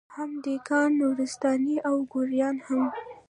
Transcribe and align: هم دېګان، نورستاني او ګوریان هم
هم 0.15 0.31
دېګان، 0.43 0.89
نورستاني 0.99 1.75
او 1.87 1.95
ګوریان 2.13 2.57
هم 2.67 2.83